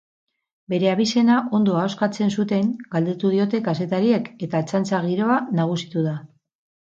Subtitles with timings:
[0.73, 6.15] Bere abizena ondo ahoskatzen zuten galdetu diote kazetariek eta txantxa giroa nagusitu da.